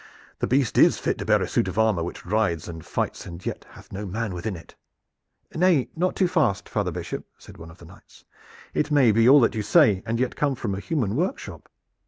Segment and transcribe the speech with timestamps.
[0.39, 3.45] The beast is fit to bear a suit of armor which rides and fights and
[3.45, 4.73] yet hath no man within it."
[5.53, 8.25] "Nay, not too fast, father Bishop," said one of the knights.
[8.73, 11.69] "It may be all that you say and yet come from a human workshop.